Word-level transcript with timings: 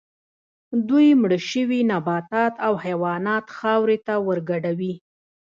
دوی 0.87 1.07
مړه 1.21 1.39
شوي 1.49 1.79
نباتات 1.91 2.53
او 2.65 2.73
حیوانات 2.85 3.45
خاورې 3.57 3.97
ته 4.05 4.13
ورګډوي 4.27 4.93